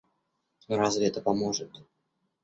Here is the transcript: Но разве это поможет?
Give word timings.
Но 0.67 0.77
разве 0.79 1.05
это 1.09 1.21
поможет? 1.21 1.69